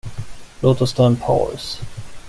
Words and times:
Låt 0.59 0.81
oss 0.81 0.93
ta 0.93 1.05
en 1.07 1.15
paus. 1.15 1.81